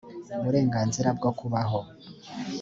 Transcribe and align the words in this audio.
uburenganzira 0.39 1.09
bwo 1.17 1.29
kubaho 1.39 1.79